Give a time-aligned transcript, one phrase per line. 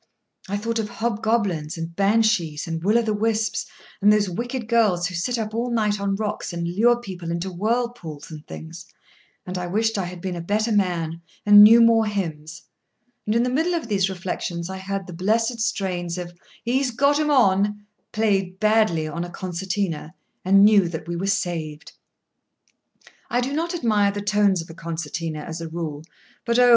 [0.49, 3.67] I thought of hobgoblins and banshees, and will o' the wisps,
[4.01, 7.51] and those wicked girls who sit up all night on rocks, and lure people into
[7.51, 8.87] whirl pools and things;
[9.45, 12.63] and I wished I had been a better man, and knew more hymns;
[13.27, 16.33] and in the middle of these reflections I heard the blessed strains of
[16.63, 21.91] "He's got 'em on," played, badly, on a concertina, and knew that we were saved.
[23.29, 26.01] I do not admire the tones of a concertina, as a rule;
[26.43, 26.69] but, oh!